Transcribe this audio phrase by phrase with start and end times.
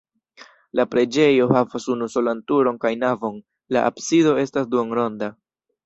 [0.79, 3.41] La preĝejo havas unusolan turon kaj navon,
[3.77, 5.35] la absido estas duonronda.